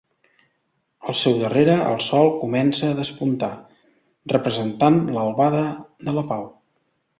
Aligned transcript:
Al 1.11 1.17
seu 1.23 1.35
darrere 1.41 1.75
el 1.89 1.99
sol 2.05 2.31
comença 2.45 2.89
a 2.89 2.97
despuntar, 3.01 3.51
representant 4.35 4.99
l'albada 5.19 5.63
de 6.09 6.19
la 6.19 6.29
pau. 6.35 6.53